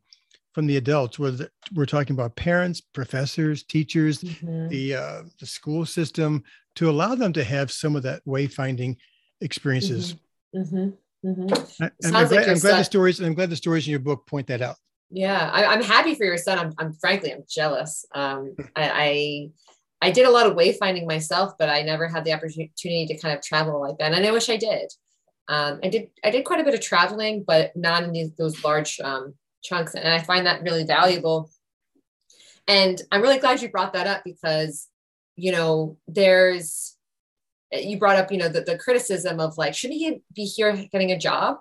[0.54, 4.70] from the adults where the, we're talking about parents professors teachers Mhm.
[4.70, 6.44] the uh, the school system
[6.76, 8.96] to allow them to have some of that wayfinding
[9.42, 10.16] experiences
[10.56, 10.94] Mhm.
[11.26, 11.82] Mhm.
[11.82, 14.28] I, am glad, like I'm glad the stories i'm glad the stories in your book
[14.28, 14.76] point that out
[15.12, 16.60] Yeah, I, I'm happy for your son.
[16.60, 18.06] I'm, I'm frankly, I'm jealous.
[18.14, 19.50] Um, I, I,
[20.02, 23.36] I did a lot of wayfinding myself, but I never had the opportunity to kind
[23.36, 24.92] of travel like that, and I wish I did.
[25.48, 28.64] Um, I did, I did quite a bit of traveling, but not in these those
[28.64, 31.50] large um, chunks, and I find that really valuable.
[32.68, 34.90] And I'm really glad you brought that up because,
[35.36, 36.96] you know, there's,
[37.72, 41.12] you brought up, you know, the, the criticism of like, shouldn't he be here getting
[41.12, 41.58] a job?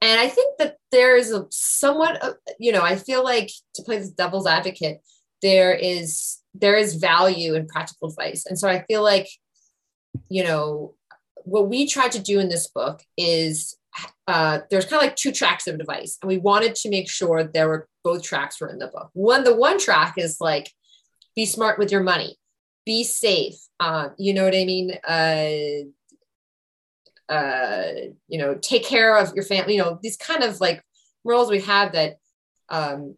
[0.00, 3.98] And I think that there is a somewhat, you know, I feel like to play
[3.98, 5.00] this devil's advocate,
[5.42, 9.28] there is there is value in practical advice, and so I feel like,
[10.28, 10.94] you know,
[11.44, 13.76] what we tried to do in this book is
[14.26, 17.44] uh, there's kind of like two tracks of advice, and we wanted to make sure
[17.44, 19.10] there were both tracks were in the book.
[19.14, 20.70] One, the one track is like,
[21.34, 22.36] be smart with your money,
[22.86, 23.56] be safe.
[23.80, 24.92] Uh, you know what I mean?
[25.06, 25.88] Uh,
[27.28, 27.82] uh,
[28.28, 30.82] you know, take care of your family, you know, these kind of like
[31.24, 32.18] roles we have that
[32.70, 33.16] um,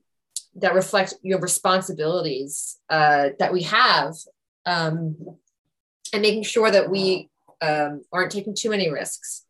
[0.57, 4.15] that reflect your responsibilities uh, that we have
[4.67, 5.17] um,
[6.13, 7.31] and making sure that we
[7.63, 9.45] um, aren't taking too many risks.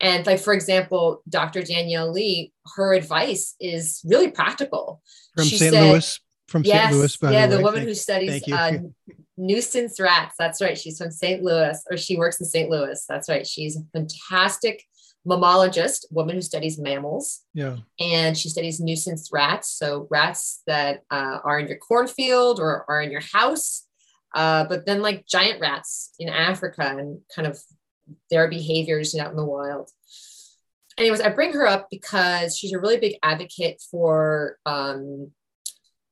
[0.00, 1.62] And like, for example, Dr.
[1.62, 5.00] Danielle Lee, her advice is really practical.
[5.34, 7.88] from She st said- louis from yes, st louis by yeah, the, the, woman Thank-
[7.88, 8.78] who studies uh,
[9.36, 10.36] nuisance rats.
[10.38, 10.78] That's right.
[10.78, 11.42] She's from St.
[11.42, 12.70] Louis, or she works in St.
[12.70, 13.04] Louis.
[13.08, 13.46] That's right.
[13.46, 14.84] She's a fantastic
[15.26, 19.70] mammalogist, woman who studies mammals, yeah and she studies nuisance rats.
[19.70, 23.86] So rats that uh, are in your cornfield or are in your house,
[24.34, 27.58] uh, but then like giant rats in Africa and kind of
[28.30, 29.90] their behaviors out in the wild.
[30.98, 35.32] Anyways, I bring her up because she's a really big advocate for um,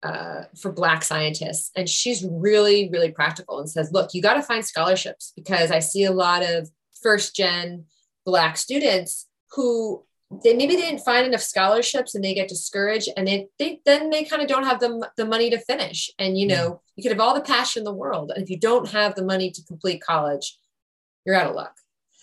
[0.02, 4.42] uh, for Black scientists, and she's really, really practical and says, "Look, you got to
[4.42, 6.70] find scholarships because I see a lot of
[7.02, 7.84] first gen
[8.24, 10.04] Black students who
[10.42, 14.10] they maybe they didn't find enough scholarships and they get discouraged, and they, they then
[14.10, 16.10] they kind of don't have the the money to finish.
[16.18, 18.58] And you know, you could have all the passion in the world, and if you
[18.58, 20.58] don't have the money to complete college,
[21.24, 21.76] you're out of luck."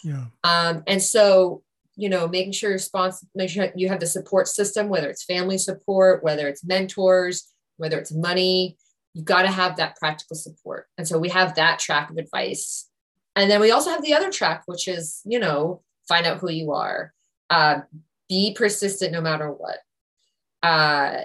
[0.03, 1.63] yeah Um, and so,
[1.95, 5.23] you know, making sure your sponsor, make sure you have the support system, whether it's
[5.23, 8.77] family support, whether it's mentors, whether it's money,
[9.13, 10.87] you've got to have that practical support.
[10.97, 12.87] And so we have that track of advice.
[13.35, 16.51] And then we also have the other track, which is, you know, find out who
[16.51, 17.13] you are,
[17.49, 17.79] uh,
[18.27, 19.77] be persistent no matter what.
[20.61, 21.21] Uh,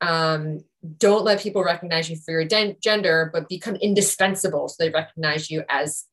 [0.00, 0.60] um,
[0.98, 5.50] don't let people recognize you for your den- gender, but become indispensable so they recognize
[5.50, 6.04] you as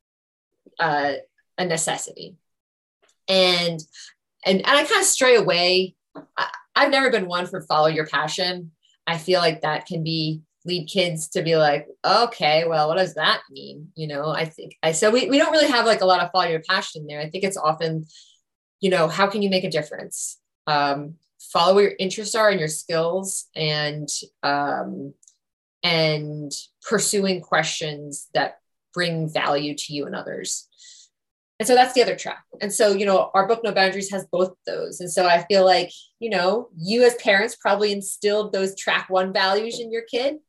[0.80, 1.14] uh,
[1.58, 2.36] a necessity.
[3.28, 3.80] And
[4.46, 5.96] and and I kind of stray away.
[6.38, 8.72] I, I've never been one for follow your passion.
[9.06, 13.16] I feel like that can be lead kids to be like, okay, well, what does
[13.16, 13.90] that mean?
[13.96, 16.32] You know, I think I so we, we don't really have like a lot of
[16.32, 17.20] follow your passion there.
[17.20, 18.06] I think it's often,
[18.80, 20.40] you know, how can you make a difference?
[20.68, 21.16] Um,
[21.52, 24.08] follow what your interests are and your skills and
[24.42, 25.14] um,
[25.84, 26.52] and
[26.88, 28.60] pursuing questions that
[28.94, 30.70] bring value to you and others.
[31.64, 32.44] And so that's the other track.
[32.60, 35.00] And so, you know, our book No Boundaries has both those.
[35.00, 39.32] And so I feel like, you know, you as parents probably instilled those track one
[39.32, 40.40] values in your kid,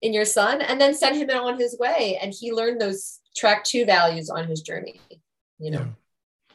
[0.00, 2.18] in your son, and then sent him on his way.
[2.18, 4.98] And he learned those track two values on his journey,
[5.58, 5.80] you know.
[5.80, 6.54] Yeah.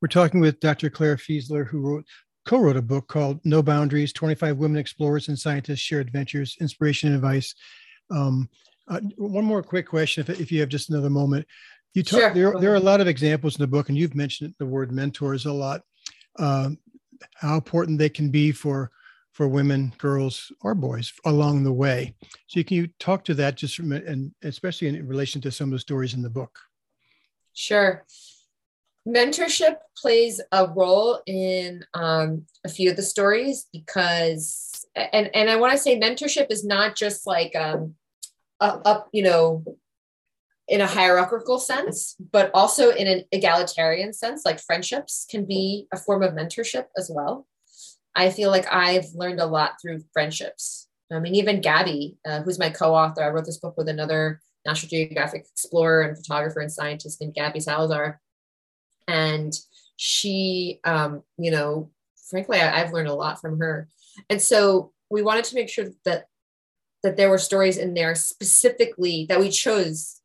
[0.00, 0.88] We're talking with Dr.
[0.88, 2.06] Claire Fieseler, who wrote
[2.46, 7.16] co-wrote a book called No Boundaries: 25 Women Explorers and Scientists Share Adventures, Inspiration, and
[7.16, 7.54] Advice.
[8.10, 8.48] Um,
[8.88, 11.46] uh, one more quick question, if, if you have just another moment.
[11.94, 12.34] You talk, Sure.
[12.34, 14.92] there, there are a lot of examples in the book, and you've mentioned the word
[14.92, 15.82] mentors a lot.
[16.38, 16.78] Um,
[17.34, 18.90] how important they can be for
[19.32, 22.14] for women, girls, or boys along the way.
[22.48, 25.72] So, can you talk to that just from and especially in relation to some of
[25.72, 26.58] the stories in the book?
[27.54, 28.04] Sure.
[29.06, 35.56] Mentorship plays a role in um, a few of the stories because, and, and I
[35.56, 37.96] want to say mentorship is not just like um,
[38.60, 39.64] up, up, you know,
[40.68, 45.96] in a hierarchical sense, but also in an egalitarian sense, like friendships can be a
[45.96, 47.46] form of mentorship as well.
[48.14, 50.88] I feel like I've learned a lot through friendships.
[51.10, 54.40] I mean, even Gabby, uh, who's my co author, I wrote this book with another
[54.64, 58.20] National Geographic explorer and photographer and scientist named Gabby Salazar.
[59.08, 59.52] And
[59.96, 61.90] she, um, you know,
[62.30, 63.88] frankly, I, I've learned a lot from her.
[64.30, 66.26] And so we wanted to make sure that
[67.02, 70.21] that there were stories in there specifically that we chose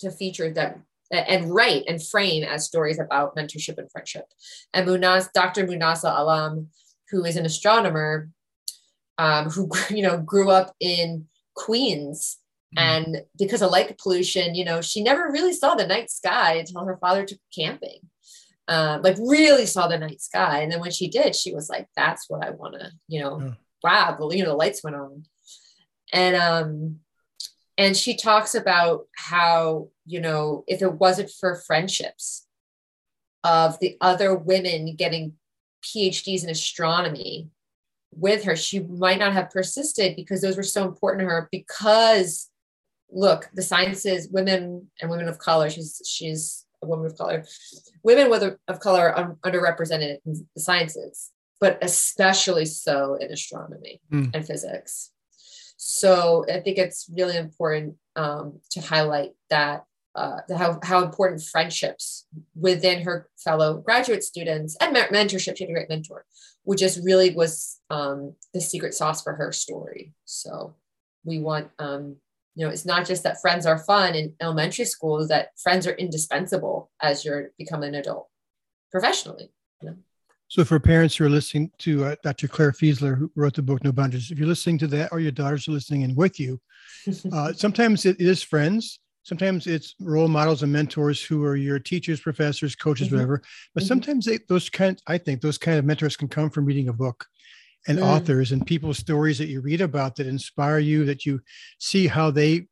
[0.00, 4.26] to feature them and write and frame as stories about mentorship and friendship.
[4.72, 5.66] And Munas, Dr.
[5.66, 6.68] Munazza Alam,
[7.10, 8.30] who is an astronomer,
[9.18, 12.38] um, who you know grew up in Queens.
[12.76, 12.80] Mm.
[12.80, 16.84] And because of light pollution, you know, she never really saw the night sky until
[16.84, 18.00] her father took camping.
[18.68, 20.60] Uh, like really saw the night sky.
[20.60, 23.40] And then when she did, she was like, that's what I want to, you know,
[23.40, 23.52] yeah.
[23.82, 25.24] wow, the, you know, the lights went on.
[26.12, 27.00] And, um,
[27.80, 32.46] and she talks about how, you know, if it wasn't for friendships
[33.42, 35.32] of the other women getting
[35.82, 37.48] PhDs in astronomy
[38.14, 42.50] with her, she might not have persisted because those were so important to her because
[43.10, 47.46] look, the sciences, women and women of color, she's she's a woman of color,
[48.02, 54.30] women with of color are underrepresented in the sciences, but especially so in astronomy mm.
[54.34, 55.12] and physics.
[55.82, 62.26] So I think it's really important um, to highlight that uh, how, how important friendships
[62.54, 66.26] within her fellow graduate students and mentorship, she had a great mentor,
[66.64, 70.12] which just really was um, the secret sauce for her story.
[70.26, 70.74] So
[71.24, 72.16] we want um,
[72.54, 75.94] you know it's not just that friends are fun in elementary school that friends are
[75.94, 78.28] indispensable as you're become an adult
[78.90, 79.96] professionally you know?
[80.50, 83.82] So for parents who are listening to uh, dr claire fieseler who wrote the book
[83.84, 86.60] no boundaries if you're listening to that or your daughters are listening in with you
[87.32, 92.20] uh, sometimes it is friends sometimes it's role models and mentors who are your teachers
[92.20, 93.16] professors coaches mm-hmm.
[93.16, 93.40] whatever
[93.74, 93.88] but mm-hmm.
[93.88, 96.92] sometimes they, those kind i think those kind of mentors can come from reading a
[96.92, 97.26] book
[97.86, 98.02] and mm.
[98.02, 101.40] authors and people's stories that you read about that inspire you, that you
[101.78, 102.66] see how they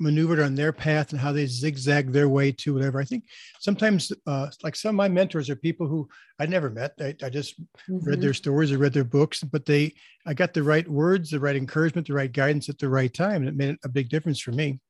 [0.00, 2.98] maneuvered on their path and how they zigzag their way to whatever.
[2.98, 3.24] I think
[3.60, 6.08] sometimes, uh, like some of my mentors are people who
[6.38, 6.92] I never met.
[6.98, 7.98] I, I just mm-hmm.
[7.98, 9.94] read their stories, or read their books, but they,
[10.26, 13.42] I got the right words, the right encouragement, the right guidance at the right time.
[13.42, 14.80] And it made a big difference for me.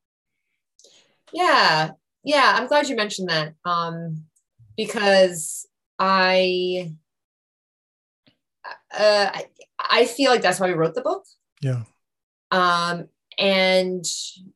[1.32, 1.90] Yeah.
[2.24, 2.52] Yeah.
[2.56, 3.54] I'm glad you mentioned that.
[3.64, 4.24] Um,
[4.76, 5.66] because
[5.98, 6.92] I,
[8.92, 9.46] uh, I,
[9.78, 11.24] I feel like that's why we wrote the book.
[11.60, 11.82] Yeah.
[12.50, 13.08] Um,
[13.40, 14.04] and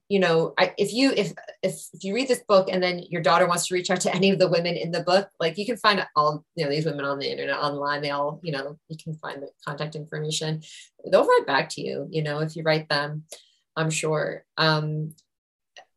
[0.09, 3.23] you know, I, if you if, if if you read this book and then your
[3.23, 5.65] daughter wants to reach out to any of the women in the book, like you
[5.65, 8.03] can find all you know these women on the internet online.
[8.03, 10.63] They all you know you can find the contact information.
[11.11, 12.07] They'll write back to you.
[12.11, 13.25] You know, if you write them,
[13.75, 14.45] I'm sure.
[14.59, 15.15] Um,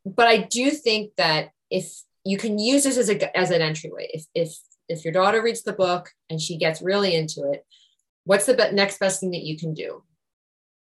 [0.06, 1.92] but I do think that if
[2.24, 5.64] you can use this as a as an entryway, if if if your daughter reads
[5.64, 7.66] the book and she gets really into it,
[8.24, 10.04] what's the next best thing that you can do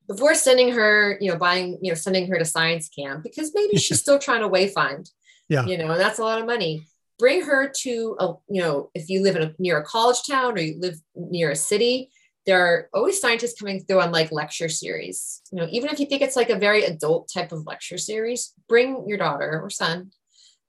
[0.08, 3.78] before sending her you know buying you know sending her to science camp because maybe
[3.78, 5.10] she's still trying to wayfind
[5.50, 5.66] yeah.
[5.66, 6.86] you know and that's a lot of money.
[7.18, 10.58] Bring her to a you know if you live in a, near a college town
[10.58, 12.12] or you live near a city
[12.46, 15.42] there are always scientists coming through on like lecture series.
[15.52, 18.54] You know even if you think it's like a very adult type of lecture series
[18.68, 20.12] bring your daughter or son.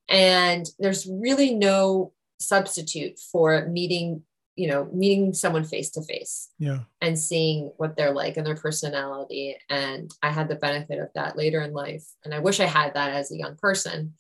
[0.09, 4.23] And there's really no substitute for meeting
[4.57, 6.81] you know meeting someone face to face yeah.
[7.01, 9.57] and seeing what they're like and their personality.
[9.71, 12.05] And i had the benefit of that later in life.
[12.25, 14.15] And i wish i had that as a young person.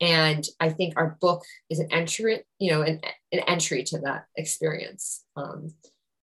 [0.00, 3.00] And i think our book is an entry you know an,
[3.32, 5.24] an entry to that experience.
[5.36, 5.74] Um,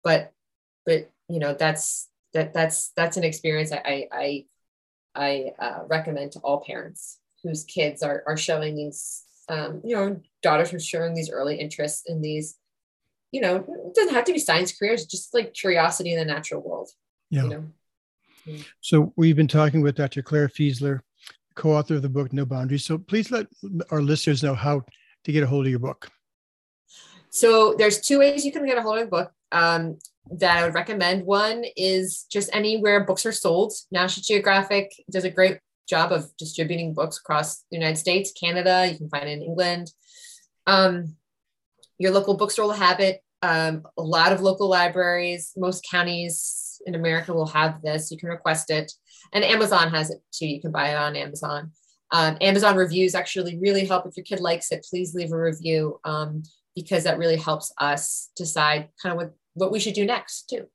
[0.03, 0.31] but
[0.85, 4.45] but you know that's that that's that's an experience i i i,
[5.15, 10.21] I uh, recommend to all parents whose kids are are showing these um, you know
[10.43, 12.57] daughters are showing these early interests in these
[13.31, 16.61] you know, it doesn't have to be science careers, just like curiosity in the natural
[16.61, 16.89] world.
[17.29, 17.43] Yeah.
[17.43, 17.65] You know?
[18.81, 20.21] So we've been talking with Dr.
[20.21, 21.01] Claire Fieseler,
[21.55, 22.85] co-author of the book No Boundaries.
[22.85, 23.47] So please let
[23.91, 24.83] our listeners know how
[25.25, 26.09] to get a hold of your book.
[27.29, 29.99] So there's two ways you can get a hold of the book um,
[30.31, 31.25] that I would recommend.
[31.25, 33.73] One is just anywhere books are sold.
[33.91, 38.87] National Geographic does a great job of distributing books across the United States, Canada.
[38.91, 39.91] You can find it in England.
[40.65, 41.15] Um,
[41.99, 43.21] your local bookstore will have it.
[43.41, 48.09] Um, a lot of local libraries, most counties in America will have this.
[48.09, 48.91] You can request it.
[49.33, 50.47] And Amazon has it too.
[50.47, 51.71] You can buy it on Amazon.
[52.11, 54.07] Um, Amazon reviews actually really help.
[54.07, 56.43] If your kid likes it, please leave a review um,
[56.75, 60.65] because that really helps us decide kind of what, what we should do next too.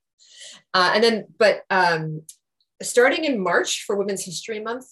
[0.73, 2.23] Uh, and then, but um,
[2.83, 4.87] starting in March for Women's History Month,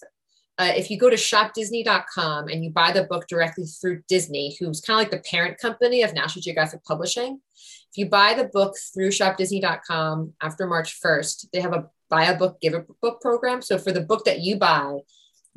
[0.59, 4.81] uh, if you go to shopdisney.com and you buy the book directly through Disney, who's
[4.81, 8.75] kind of like the parent company of National Geographic Publishing, if you buy the book
[8.93, 13.61] through shopdisney.com after March 1st, they have a buy a book, give a book program.
[13.63, 14.99] So for the book that you buy,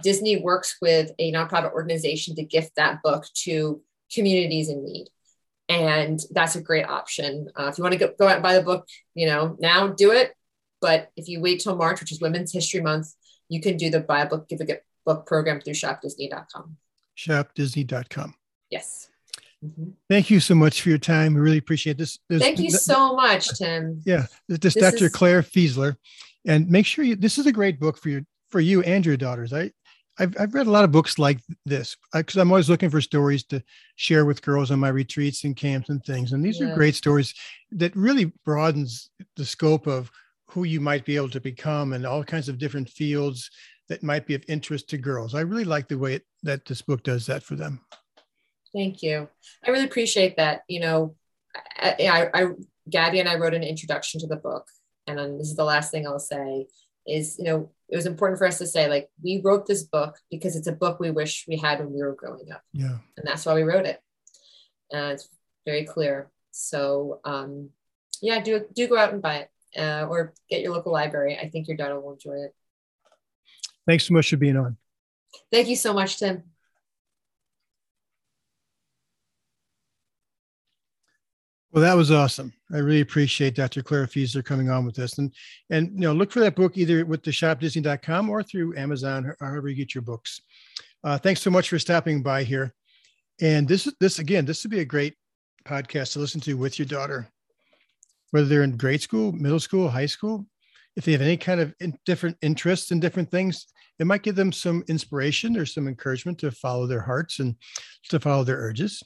[0.03, 5.09] Disney works with a nonprofit organization to gift that book to communities in need.
[5.69, 7.51] And that's a great option.
[7.59, 9.89] Uh, if you want to go, go out and buy the book, you know, now
[9.89, 10.33] do it.
[10.81, 13.13] But if you wait till March, which is Women's History Month,
[13.49, 16.77] you can do the buy a book, give a book program through shopdisney.com.
[17.17, 18.35] Shopdisney.com.
[18.71, 19.09] Yes.
[19.65, 19.91] Mm-hmm.
[20.09, 21.35] Thank you so much for your time.
[21.35, 22.19] We really appreciate this.
[22.29, 24.03] There's, Thank you so much, Tim.
[24.05, 25.07] Yeah, this, this Dr.
[25.07, 25.13] Is...
[25.13, 25.97] Claire Fieseler
[26.47, 27.17] and make sure you.
[27.17, 29.53] This is a great book for you for you and your daughters.
[29.53, 29.71] I
[30.19, 33.45] I've, I've read a lot of books like this because I'm always looking for stories
[33.45, 33.63] to
[33.97, 36.33] share with girls on my retreats and camps and things.
[36.33, 36.69] And these yeah.
[36.69, 37.35] are great stories
[37.73, 40.11] that really broadens the scope of
[40.49, 43.51] who you might be able to become and all kinds of different fields
[43.89, 45.35] that might be of interest to girls.
[45.35, 47.81] I really like the way it, that this book does that for them.
[48.75, 49.29] Thank you.
[49.65, 50.63] I really appreciate that.
[50.69, 51.17] You know,
[51.77, 52.47] I, I, I
[52.89, 54.67] Gabby and I wrote an introduction to the book,
[55.07, 56.67] and this is the last thing I'll say
[57.07, 60.17] is, you know, it was important for us to say like we wrote this book
[60.31, 63.27] because it's a book we wish we had when we were growing up yeah and
[63.27, 64.01] that's why we wrote it
[64.93, 65.29] and it's
[65.65, 67.71] very clear so um
[68.21, 71.49] yeah do do go out and buy it uh, or get your local library i
[71.49, 72.55] think your daughter will enjoy it
[73.87, 74.77] thanks so much for being on
[75.51, 76.43] thank you so much tim
[81.77, 82.55] Well, that was awesome.
[82.73, 83.83] I really appreciate Dr.
[83.83, 85.19] Clara Fieseler coming on with this.
[85.19, 85.31] And
[85.69, 89.37] and you know, look for that book either with the shopdisney.com or through Amazon, or
[89.39, 90.41] however you get your books.
[91.05, 92.73] Uh, thanks so much for stopping by here.
[93.43, 95.17] And this this again, this would be a great
[95.67, 97.29] podcast to listen to with your daughter,
[98.37, 100.45] whether they're in grade school, middle school, high school.
[100.95, 103.67] If they have any kind of in different interests in different things,
[103.99, 107.57] it might give them some inspiration or some encouragement to follow their hearts and
[108.11, 109.03] to follow their urges.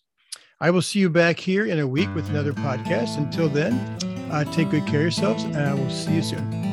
[0.60, 3.18] I will see you back here in a week with another podcast.
[3.18, 3.74] Until then,
[4.32, 6.69] uh, take good care of yourselves, and I will see you soon.